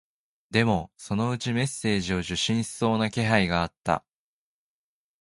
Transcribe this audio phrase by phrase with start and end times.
[0.49, 4.03] でも、そのうちメッセージを受信しそうな気配があった